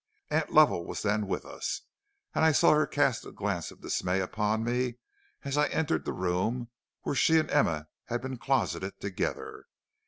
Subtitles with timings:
[0.31, 1.81] Aunt Lovell was then with us,
[2.33, 4.95] and I saw her cast a glance of dismay upon me
[5.43, 6.69] as I entered the room
[7.03, 9.65] where she and Emma had been closeted together.